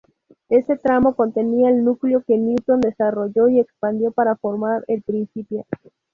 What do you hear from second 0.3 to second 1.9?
Este tramo contenía el